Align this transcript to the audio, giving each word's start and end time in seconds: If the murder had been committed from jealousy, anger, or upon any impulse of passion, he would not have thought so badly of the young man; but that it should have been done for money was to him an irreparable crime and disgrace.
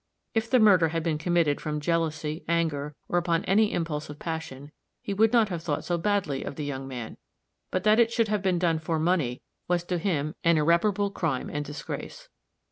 If 0.33 0.49
the 0.49 0.57
murder 0.57 0.87
had 0.87 1.03
been 1.03 1.19
committed 1.19 1.61
from 1.61 1.79
jealousy, 1.79 2.43
anger, 2.47 2.95
or 3.07 3.19
upon 3.19 3.45
any 3.45 3.71
impulse 3.71 4.09
of 4.09 4.17
passion, 4.17 4.71
he 5.03 5.13
would 5.13 5.31
not 5.31 5.49
have 5.49 5.61
thought 5.61 5.85
so 5.85 5.95
badly 5.99 6.43
of 6.43 6.55
the 6.55 6.65
young 6.65 6.87
man; 6.87 7.17
but 7.69 7.83
that 7.83 7.99
it 7.99 8.11
should 8.11 8.27
have 8.27 8.41
been 8.41 8.57
done 8.57 8.79
for 8.79 8.97
money 8.97 9.43
was 9.67 9.83
to 9.83 9.99
him 9.99 10.33
an 10.43 10.57
irreparable 10.57 11.11
crime 11.11 11.51
and 11.51 11.63
disgrace. 11.63 12.29